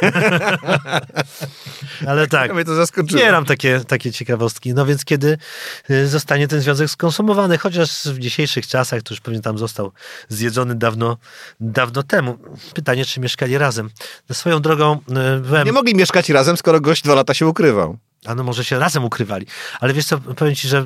[2.08, 3.22] Ale tak, mnie to zaskoczyło.
[3.22, 4.74] Bieram takie, takie ciekawostki.
[4.74, 5.38] No więc kiedy
[5.90, 9.92] y, zostanie ten związek skonsumowany, chociaż w dzisiejszych czasach to już pewnie tam został
[10.30, 11.18] zjedzony dawno,
[11.60, 12.38] dawno temu.
[12.74, 13.90] Pytanie, czy mieszkali razem.
[14.32, 15.00] Swoją drogą
[15.38, 15.66] y, byłem...
[15.66, 17.98] Nie mogli mieszkać razem, skoro gość dwa lata się ukrywał.
[18.26, 19.46] A no może się razem ukrywali.
[19.80, 20.86] Ale wiesz co, powiem ci, że y,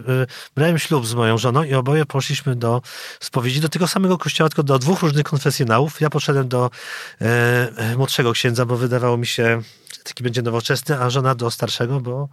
[0.56, 2.82] brałem ślub z moją żoną i oboje poszliśmy do
[3.20, 6.02] spowiedzi, do tego samego kościoła, tylko do dwóch różnych konfesjonałów.
[6.02, 6.70] Ja poszedłem do
[7.22, 7.26] e,
[7.78, 9.62] e młodszego księdza, bo wydawało mi się,
[10.04, 12.30] taki będzie nowoczesny, a żona do starszego, bo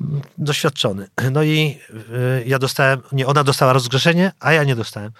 [0.00, 1.08] mm, doświadczony.
[1.32, 5.12] No i y, ja dostałem, nie, ona dostała rozgrzeszenie, a ja nie dostałem.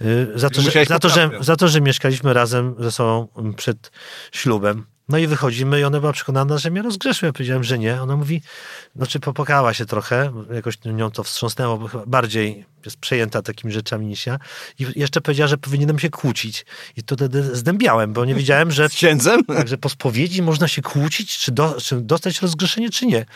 [0.00, 3.90] Y, za, to, że, za, to, że, za to, że mieszkaliśmy razem ze sobą przed
[4.32, 4.91] ślubem.
[5.08, 7.26] No i wychodzimy i ona była przekonana, że mnie rozgrzeszył.
[7.26, 8.02] Ja powiedziałem, że nie.
[8.02, 8.42] Ona mówi,
[8.96, 14.06] znaczy popłakała się trochę, jakoś nią to wstrząsnęło, bo chyba bardziej jest przejęta takimi rzeczami
[14.06, 14.38] niż ja.
[14.78, 16.66] I jeszcze powiedziała, że powinienem się kłócić.
[16.96, 18.88] I to wtedy zdębiałem, bo nie wiedziałem, że...
[18.92, 19.44] Z księdzem?
[19.56, 23.26] Także po spowiedzi można się kłócić, czy, do, czy dostać rozgrzeszenie, czy nie.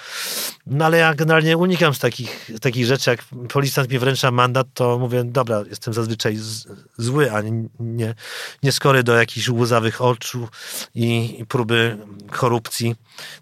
[0.67, 4.99] No ale ja generalnie unikam z takich, takich rzeczy, jak policjant mi wręcza mandat, to
[4.99, 6.67] mówię, dobra, jestem zazwyczaj z,
[6.99, 8.15] zły, a nie, nie,
[8.63, 10.49] nie skory do jakichś łzawych oczu
[10.95, 11.99] i, i próby
[12.31, 12.95] korupcji.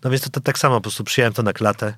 [0.04, 1.94] No więc to, to tak samo, po prostu przyjąłem to na klatę.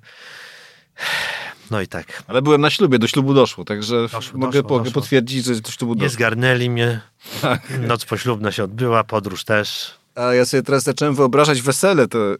[1.70, 2.22] No i tak.
[2.26, 4.92] Ale byłem na ślubie, do ślubu doszło, także Doszło, mogę, doszło, doszło.
[4.92, 6.12] potwierdzić, że do ślubu Nie doszło.
[6.14, 7.00] zgarnęli mnie.
[7.42, 7.62] Tak.
[7.80, 9.94] Noc poślubna się odbyła, podróż też.
[10.14, 12.36] A ja sobie teraz zacząłem wyobrażać wesele, to, yy,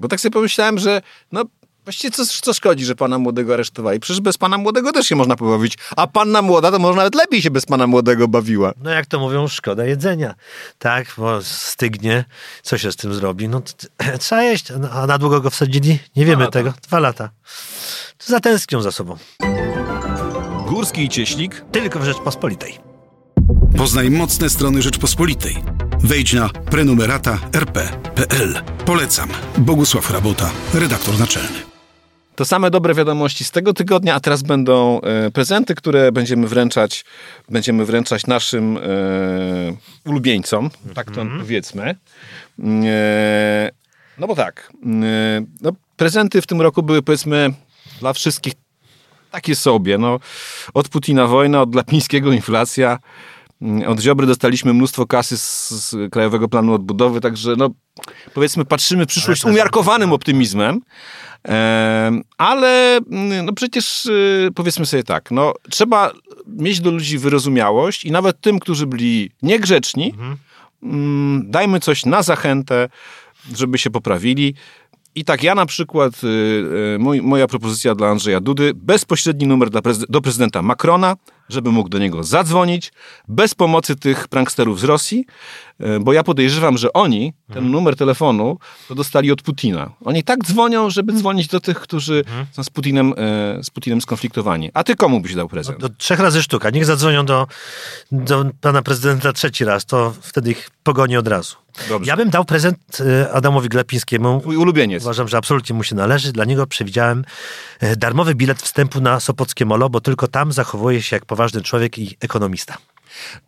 [0.00, 1.44] bo tak sobie pomyślałem, że no
[1.86, 4.00] właściwie co, co szkodzi, że pana młodego aresztowali?
[4.00, 7.42] Przecież bez pana młodego też się można pobawić, a panna młoda to może nawet lepiej
[7.42, 8.72] się bez pana młodego bawiła.
[8.82, 10.34] No jak to mówią, szkoda jedzenia.
[10.78, 12.24] Tak, bo stygnie.
[12.62, 13.48] Co się z tym zrobi?
[13.48, 13.72] No to,
[14.18, 14.66] trzeba jeść.
[14.80, 15.98] No, A na długo go wsadzili?
[16.16, 16.52] Nie wiemy lata.
[16.52, 16.72] tego.
[16.82, 17.30] Dwa lata.
[18.18, 19.16] To zatęsknią za sobą.
[20.68, 22.78] Górski i Cieślik Tylko w Rzeczpospolitej.
[23.76, 25.56] Poznaj mocne strony Rzeczpospolitej.
[26.00, 28.62] Wejdź na prenumerata rp.pl.
[28.84, 29.28] Polecam.
[29.58, 31.75] Bogusław Rabota, redaktor naczelny.
[32.36, 37.04] To same dobre wiadomości z tego tygodnia, a teraz będą e, prezenty, które będziemy wręczać,
[37.48, 38.80] będziemy wręczać naszym e,
[40.04, 41.94] ulubieńcom, tak to powiedzmy.
[42.84, 43.70] E,
[44.18, 44.86] no bo tak, e,
[45.60, 47.52] no, prezenty w tym roku były powiedzmy
[48.00, 48.52] dla wszystkich
[49.30, 49.98] takie sobie.
[49.98, 50.20] No,
[50.74, 52.98] od Putina wojna, od Glapińskiego inflacja,
[53.62, 57.70] mm, od Ziobry dostaliśmy mnóstwo kasy z, z Krajowego Planu Odbudowy, także no,
[58.34, 60.80] powiedzmy patrzymy w przyszłość z umiarkowanym optymizmem.
[62.38, 66.12] Ale mm, no przecież y, powiedzmy sobie tak, no, trzeba
[66.46, 70.14] mieć do ludzi wyrozumiałość i nawet tym, którzy byli niegrzeczni,
[70.82, 72.88] mm, dajmy coś na zachętę,
[73.56, 74.54] żeby się poprawili.
[75.14, 76.26] I tak ja na przykład, y,
[76.94, 79.70] y, mój, moja propozycja dla Andrzeja Dudy, bezpośredni numer
[80.08, 81.16] do prezydenta Macrona,
[81.48, 82.92] żeby mógł do niego zadzwonić,
[83.28, 85.26] bez pomocy tych pranksterów z Rosji,
[85.80, 89.90] y, bo ja podejrzewam, że oni ten numer telefonu to dostali od Putina.
[90.04, 94.70] Oni tak dzwonią, żeby dzwonić do tych, którzy są z Putinem, y, z Putinem skonfliktowani.
[94.74, 95.80] A ty komu byś dał prezent?
[95.80, 96.70] Do trzech razy sztuka.
[96.70, 97.46] Niech zadzwonią do,
[98.12, 101.56] do pana prezydenta trzeci raz, to wtedy ich pogoni od razu.
[101.88, 102.10] Dobrze.
[102.10, 104.40] Ja bym dał prezent e, Adamowi Glapińskiemu.
[104.40, 105.02] Twój ulubieniec.
[105.02, 106.32] Uważam, że absolutnie mu się należy.
[106.32, 107.24] Dla niego przewidziałem
[107.80, 111.98] e, darmowy bilet wstępu na Sopockie Molo, bo tylko tam zachowuje się jak poważny człowiek
[111.98, 112.76] i ekonomista.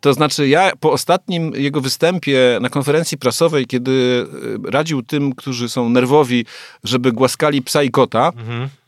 [0.01, 5.69] To znaczy, ja po ostatnim jego występie na konferencji prasowej, kiedy y, radził tym, którzy
[5.69, 6.45] są nerwowi,
[6.83, 8.31] żeby głaskali psa i kota,
[8.65, 8.78] y,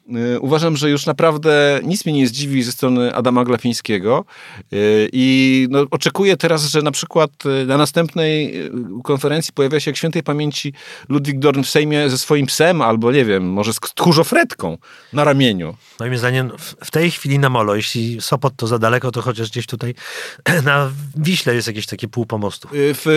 [0.41, 4.25] uważam, że już naprawdę nic mnie nie zdziwi ze strony Adama Glapińskiego.
[4.73, 7.31] Y, I no, oczekuję teraz, że na przykład
[7.63, 8.71] y, na następnej y,
[9.03, 10.73] konferencji pojawia się jak świętej pamięci
[11.09, 14.77] Ludwik Dorn w Sejmie ze swoim psem, albo nie wiem, może z tchórzofretką
[15.13, 15.75] na ramieniu.
[15.99, 19.65] Moim zdaniem w- tej chwili na Molo, jeśli Sopot to za daleko, to chociaż gdzieś
[19.67, 19.93] tutaj
[20.65, 22.67] na Wiśle jest jakieś takie pół pomostu.
[22.67, 23.07] Y, W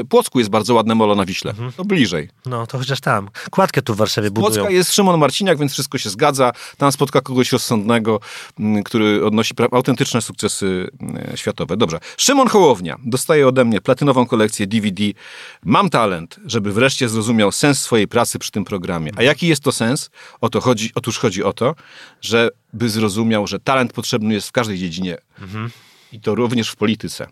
[0.00, 1.54] y, Płocku jest bardzo ładne molo na Wiśle.
[1.76, 2.28] To bliżej.
[2.46, 3.30] No to chociaż tam.
[3.50, 4.54] Kładkę tu w Warszawie budują.
[4.54, 6.17] Płocka jest Szymon Marciniak, więc wszystko się zgadza.
[6.76, 8.20] Tam spotka kogoś rozsądnego,
[8.60, 11.76] m, który odnosi autentyczne sukcesy m, światowe.
[11.76, 11.98] Dobrze.
[12.16, 15.04] Szymon Hołownia dostaje ode mnie platynową kolekcję DVD.
[15.64, 19.12] Mam talent, żeby wreszcie zrozumiał sens swojej pracy przy tym programie.
[19.16, 20.10] A jaki jest to sens?
[20.40, 21.74] O to chodzi, otóż chodzi o to,
[22.20, 25.18] żeby zrozumiał, że talent potrzebny jest w każdej dziedzinie.
[26.12, 27.26] I to również w polityce.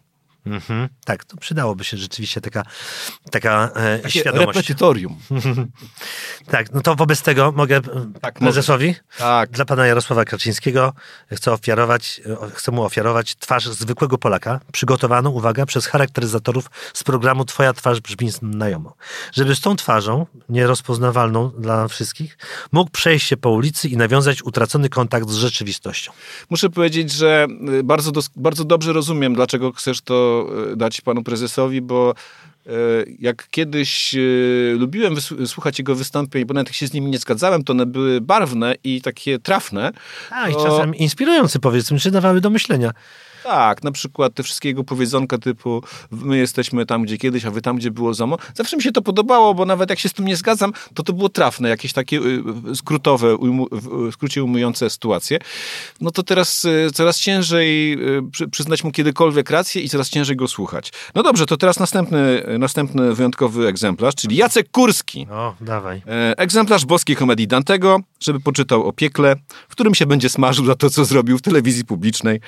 [0.47, 0.89] Mhm.
[1.05, 2.63] Tak, to przydałoby się rzeczywiście taka,
[3.31, 4.47] taka e, Takie świadomość.
[4.57, 5.17] repetytorium.
[6.51, 7.83] Tak, no to wobec tego mogę e,
[8.21, 9.51] Tak, prezesowi Tak.
[9.51, 10.93] dla pana Jarosława Kaczyńskiego
[11.33, 17.45] chcę ofiarować, e, chcę mu ofiarować twarz zwykłego Polaka, przygotowaną, uwaga, przez charakteryzatorów z programu
[17.45, 18.95] Twoja twarz brzmi znajomo.
[19.33, 22.39] Żeby z tą twarzą, nierozpoznawalną dla wszystkich,
[22.73, 26.13] mógł przejść się po ulicy i nawiązać utracony kontakt z rzeczywistością.
[26.51, 27.47] Muszę powiedzieć, że
[27.79, 30.36] y, bardzo, bardzo dobrze rozumiem, dlaczego chcesz to
[30.72, 32.14] y, dać panu prezesowi, bo
[32.66, 32.70] y,
[33.18, 35.14] jak kiedyś y, lubiłem
[35.46, 38.75] słuchać jego wystąpień, bo nawet jak się z nimi nie zgadzałem, to one były barwne
[38.85, 39.92] i takie trafne.
[40.31, 42.92] A, i to- czasem inspirujący powiedzmy, czy dawały do myślenia.
[43.44, 47.62] Tak, na przykład te wszystkie jego powiedzonka typu my jesteśmy tam, gdzie kiedyś, a wy
[47.62, 48.38] tam, gdzie było ZOMO.
[48.55, 51.12] Zawsze mi się to podobało, bo nawet jak się z tym nie zgadzam, to to
[51.12, 52.42] było trafne, jakieś takie y,
[52.75, 55.38] skrótowe, ujmu, w skrócie ujmujące sytuacje.
[56.01, 60.37] No to teraz y, coraz ciężej y, przy, przyznać mu kiedykolwiek rację i coraz ciężej
[60.37, 60.92] go słuchać.
[61.14, 65.27] No dobrze, to teraz następny, następny wyjątkowy egzemplarz, czyli Jacek Kurski.
[65.31, 66.03] O, dawaj.
[66.07, 69.37] E, Egzemplarz boskiej komedii Dantego, żeby poczytał o piekle,
[69.68, 72.40] w którym się będzie smażył za to, co zrobił w telewizji publicznej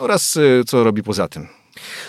[0.00, 1.48] oraz e, co robi poza tym.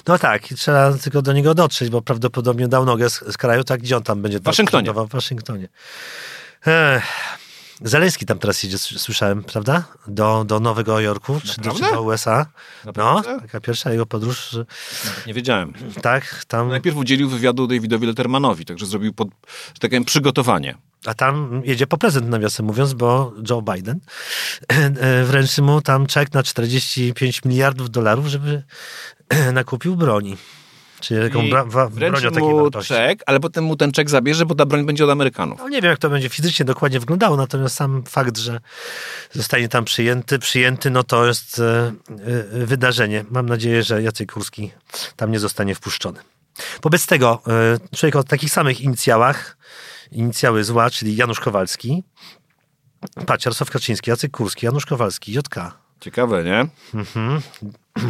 [0.08, 3.82] No tak, trzeba tylko do niego dotrzeć, bo prawdopodobnie dał nogę z, z kraju, tak
[3.82, 4.94] gdzie on tam będzie W Waszyngtonie.
[4.94, 5.68] W Waszyngtonie.
[6.66, 7.04] Ech.
[7.82, 9.84] Zaleński tam teraz jedzie, słyszałem, prawda?
[10.08, 11.92] Do, do Nowego Jorku, czy do, czy Naprawdę?
[11.96, 12.46] do USA.
[12.86, 13.42] No, Naprawdę?
[13.42, 14.66] taka pierwsza jego podróż, że,
[15.28, 15.74] Nie wiedziałem.
[16.02, 19.28] tak, tam, Najpierw udzielił wywiadu Davidowi Lettermanowi, także zrobił, pod,
[19.74, 20.76] że tak powiem, przygotowanie.
[21.06, 24.00] a tam jedzie po prezent, nawiasem mówiąc, bo Joe Biden
[24.68, 28.64] e, wręczy mu tam czek na 45 miliardów dolarów, żeby
[29.54, 30.38] nakupił broni.
[31.02, 32.94] Czyli taką bra- wa- o takiej wartości.
[32.94, 35.60] czek, ale potem mu ten czek zabierze, bo ta broń będzie od Amerykanów.
[35.60, 38.60] No, nie wiem, jak to będzie fizycznie dokładnie wyglądało, natomiast sam fakt, że
[39.32, 41.92] zostanie tam przyjęty, przyjęty, no to jest e,
[42.62, 43.26] e, wydarzenie.
[43.32, 44.72] Mam nadzieję, że Jacek Kurski
[45.16, 46.20] tam nie zostanie wpuszczony.
[46.84, 49.58] Wobec tego e, człowiek o takich samych inicjałach,
[50.12, 52.04] inicjały zła, czyli Janusz Kowalski,
[53.26, 55.56] patrz, Jarosław Kaczyński, Jacek Kurski, Janusz Kowalski, JK.
[56.00, 56.68] Ciekawe, nie?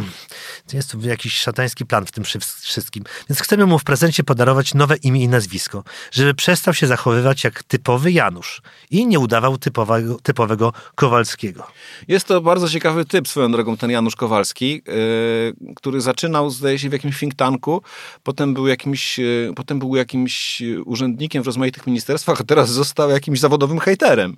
[0.72, 3.04] Jest tu jakiś szatański plan w tym wszy- wszystkim.
[3.30, 7.62] Więc chcemy mu w prezencie podarować nowe imię i nazwisko, żeby przestał się zachowywać jak
[7.62, 11.66] typowy Janusz i nie udawał typowego, typowego Kowalskiego.
[12.08, 16.88] Jest to bardzo ciekawy typ swoją drogą, ten Janusz Kowalski, yy, który zaczynał, zdaje się,
[16.88, 17.82] w jakimś think tanku,
[18.22, 23.40] potem był jakimś, yy, potem był jakimś urzędnikiem w rozmaitych ministerstwach, a teraz został jakimś
[23.40, 24.36] zawodowym hejterem.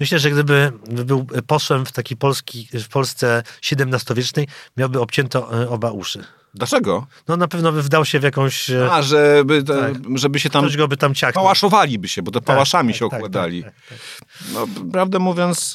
[0.00, 5.90] Myślę, że gdyby był posłem w takiej Polski, w Polsce XVII-wiecznej, miałby obcięto e, oba
[5.90, 6.24] uszy.
[6.54, 7.06] Dlaczego?
[7.28, 8.70] No na pewno by wdał się w jakąś...
[8.70, 9.94] e, A, żeby, te, Tak.
[10.14, 10.64] żeby się tam...
[10.64, 11.12] Ktoś go by tam.
[11.34, 13.62] Pałaszowaliby się, bo to Tak, pałaszami tak, się tak, okładali.
[13.62, 13.98] tak, tak, tak.
[14.54, 15.74] No, prawdę mówiąc,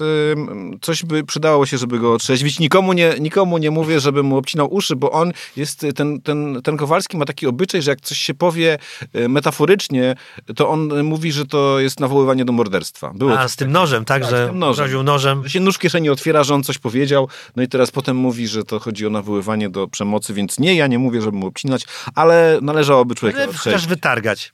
[0.82, 2.60] coś by przydało się, żeby go otrzeźwić.
[2.60, 6.62] Nikomu nie, nikomu nie mówię, żeby mu obcinał uszy, bo on jest, y, ten, ten,
[6.64, 8.78] ten Kowalski ma taki obyczaj, że jak coś się powie
[9.16, 10.16] y, metaforycznie,
[10.56, 13.12] to on mówi, że to jest nawoływanie do morderstwa.
[13.16, 14.86] Było A z tym nożem, tak, że tym nożem.
[14.86, 15.44] groził nożem.
[15.44, 18.64] że się nóż kieszeni otwiera, że on coś powiedział, no i teraz potem mówi, że
[18.64, 22.60] to chodzi o nawoływanie do przemocy, więc nie, ja nie mówię, żeby mu obcinać, ale
[22.62, 23.88] należałoby człowieka Ale otrzeźwić.
[23.88, 24.54] wytargać.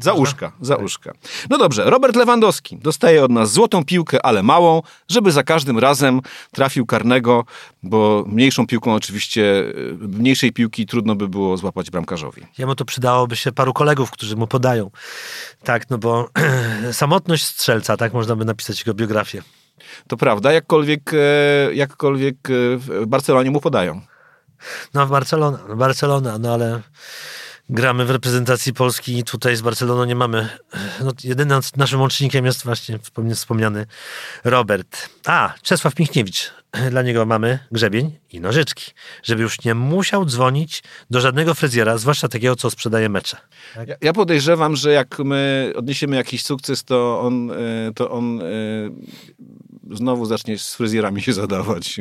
[0.00, 1.12] Za uszka, za uszka.
[1.50, 6.20] No dobrze, Robert Lewandowski dostaje od nas złotą piłkę, ale małą, żeby za każdym razem
[6.52, 7.44] trafił karnego,
[7.82, 12.42] bo mniejszą piłką oczywiście, y, mniejszej piłki trudno by było złapać bramkarzowi.
[12.58, 14.90] Jemu to przydałoby się paru kolegów, którzy mu podają.
[15.64, 16.28] Tak, no bo
[16.92, 19.42] samotność strzelca, tak można by napisać jego biografię.
[20.08, 24.00] To prawda, jakkolwiek, e, jakkolwiek e, w Barcelonie mu podają.
[24.94, 26.82] No Barcelona, Barcelona, no ale
[27.70, 30.48] gramy w reprezentacji Polski i tutaj z Barceloną nie mamy.
[31.04, 32.98] No, jedynym naszym łącznikiem jest właśnie
[33.34, 33.86] wspomniany,
[34.44, 35.08] Robert.
[35.26, 36.52] A, Czesław Michniewicz.
[36.90, 42.28] Dla niego mamy grzebień i nożyczki, żeby już nie musiał dzwonić do żadnego fryzjera, zwłaszcza
[42.28, 43.36] takiego, co sprzedaje mecze.
[43.86, 47.54] Ja, ja podejrzewam, że jak my odniesiemy jakiś sukces, to on, e,
[47.94, 48.44] to on e,
[49.92, 51.98] znowu zacznie z fryzjerami się zadawać.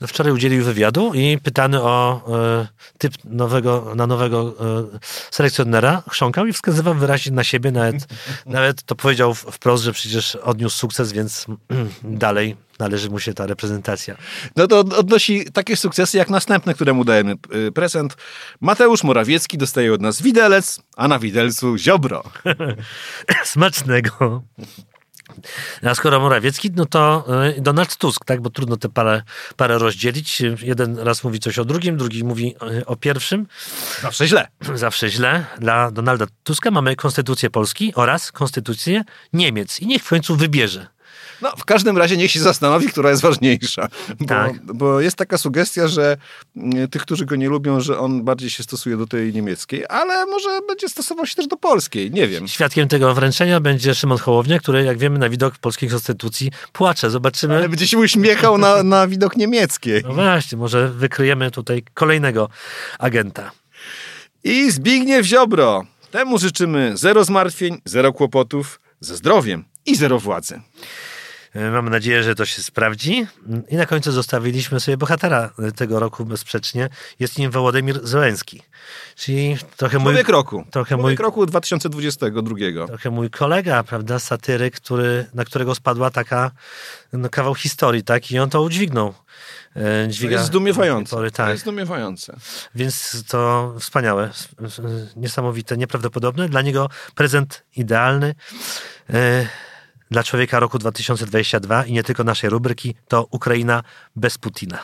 [0.00, 2.22] No, Wczoraj udzielił wywiadu i pytany o
[2.62, 2.68] e,
[2.98, 4.54] typ nowego, na nowego
[4.94, 4.98] e,
[5.30, 7.96] selekcjonera, chrząkał i wskazywał wyraźnie na siebie, nawet,
[8.46, 11.46] nawet to powiedział wprost, że przecież odniósł sukces, więc
[12.02, 14.16] dalej należy mu się ta reprezentacja.
[14.56, 17.34] No to odnosi takie sukcesy jak następne, które mu dajemy
[17.68, 18.16] y, prezent.
[18.60, 22.22] Mateusz Morawiecki dostaje od nas widelec, a na widelcu ziobro.
[23.44, 24.42] Smacznego.
[25.82, 27.24] A skoro Morawiecki, no to
[27.56, 28.40] e, Donald Tusk, tak?
[28.40, 29.22] Bo trudno te parę,
[29.56, 30.42] parę rozdzielić.
[30.62, 33.46] Jeden raz mówi coś o drugim, drugi mówi e, o pierwszym.
[34.02, 34.48] Zawsze źle.
[34.74, 35.44] zawsze źle.
[35.58, 39.80] Dla Donalda Tuska mamy konstytucję Polski oraz konstytucję Niemiec.
[39.80, 40.95] I niech w końcu wybierze.
[41.42, 43.88] No, w każdym razie niech się zastanowi, która jest ważniejsza.
[44.20, 44.52] Bo, Tak.
[44.74, 46.16] bo jest taka sugestia, że
[46.56, 50.26] mm, tych, którzy go nie lubią, że on bardziej się stosuje do tej niemieckiej, ale
[50.26, 52.10] może będzie stosował się też do polskiej.
[52.10, 52.48] Nie wiem.
[52.48, 57.10] Świadkiem tego wręczenia będzie Szymon Hołownia, który, jak wiemy, na widok polskiej konstytucji płacze.
[57.10, 57.56] Zobaczymy.
[57.56, 60.02] Ale będzie się uśmiechał na, na widok niemieckiej.
[60.02, 62.48] No właśnie, może wykryjemy tutaj kolejnego
[62.98, 63.50] agenta.
[64.44, 65.84] I Zbigniew Ziobro.
[66.10, 70.60] Temu życzymy zero zmartwień, zero kłopotów, ze zdrowiem i zero władzy.
[71.54, 73.26] E, Mamy nadzieję, że to się sprawdzi.
[73.68, 76.88] I na końcu zostawiliśmy sobie bohatera tego roku bezsprzecznie.
[77.18, 78.62] Jest nim Wołodymir Zełenski.
[79.16, 80.64] Czyli trochę mój, Człowiek roku.
[80.70, 82.86] trochę mój, Człowiek roku 2022.
[82.86, 86.50] trochę mój kolega, prawda, satyryk, który, na którego spadła taka
[87.12, 88.30] no, kawał historii, tak?
[88.30, 89.14] I on to udźwignął.
[89.76, 91.16] E, To Dźwiga jest zdumiewające.
[91.16, 91.48] pory, To tak.
[91.50, 92.36] jest zdumiewające.
[92.74, 94.30] Więc to wspaniałe,
[95.16, 96.48] niesamowite, nieprawdopodobne.
[96.48, 98.34] Dla niego prezent idealny.
[100.10, 103.82] Dla człowieka roku 2022 i nie tylko naszej rubryki to Ukraina
[104.16, 104.78] bez Putina.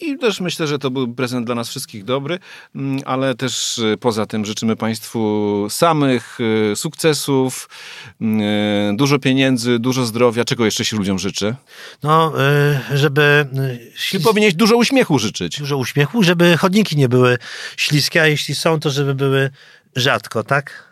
[0.00, 2.38] I też myślę, że to był prezent dla nas wszystkich dobry,
[2.74, 6.38] mm, ale też e, poza tym życzymy Państwu samych
[6.72, 7.68] e, sukcesów,
[8.20, 8.40] mm,
[8.92, 10.44] e, dużo pieniędzy, dużo zdrowia.
[10.44, 11.54] Czego jeszcze się ludziom życzy?
[12.02, 12.32] No,
[12.94, 13.46] żeby...
[14.10, 15.58] Ty powinieneś dużo uśmiechu życzyć.
[15.58, 17.38] Dużo uśmiechu, żeby chodniki nie były
[17.76, 19.50] śliskie, a jeśli są, to żeby były
[19.96, 20.87] rzadko, tak?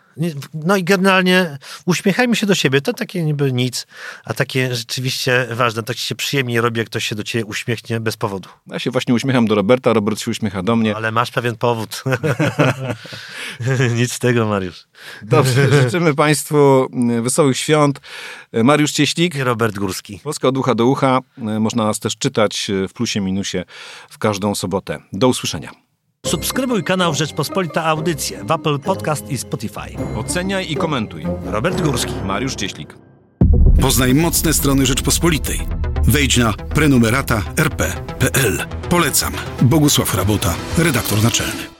[0.53, 2.81] No i generalnie uśmiechajmy się do siebie.
[2.81, 3.87] To takie niby nic,
[4.25, 5.83] a takie rzeczywiście ważne.
[5.83, 8.49] Tak się przyjemnie robi, jak ktoś się do ciebie uśmiechnie bez powodu.
[8.67, 10.95] Ja się właśnie uśmiecham do Roberta, Robert się uśmiecha do mnie.
[10.95, 12.03] Ale masz pewien powód.
[13.99, 14.87] nic z tego, Mariusz.
[15.21, 16.87] Dobrze, życzymy Państwu
[17.21, 18.01] wesołych świąt.
[18.53, 19.35] Mariusz Cieślik.
[19.35, 20.19] I Robert Górski.
[20.23, 21.19] Polska od ucha do ucha.
[21.37, 23.63] Można nas też czytać w plusie, minusie
[24.09, 24.99] w każdą sobotę.
[25.13, 25.86] Do usłyszenia.
[26.25, 30.15] Subskrybuj kanał Rzeczpospolita Audycje w Apple Podcast i Spotify.
[30.15, 31.23] Oceniaj i komentuj.
[31.45, 32.13] Robert Górski.
[32.25, 32.95] Mariusz Cieślik.
[33.81, 35.59] Poznaj mocne strony Rzeczpospolitej.
[36.07, 38.65] Wejdź na prenumerata rp.pl.
[38.89, 39.33] Polecam.
[39.61, 41.76] Bogusław Rabota, redaktor naczelny.